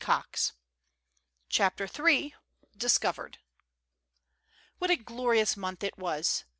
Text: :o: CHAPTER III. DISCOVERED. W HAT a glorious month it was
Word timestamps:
:o: 0.07 0.23
CHAPTER 1.47 1.87
III. 1.87 2.33
DISCOVERED. 2.75 3.37
W 4.79 4.91
HAT 4.91 4.99
a 4.99 5.03
glorious 5.03 5.55
month 5.55 5.83
it 5.83 5.95
was 5.99 6.43